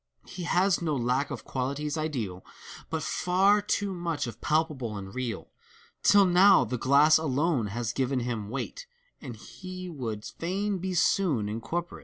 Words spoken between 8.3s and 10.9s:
weight, And he would fain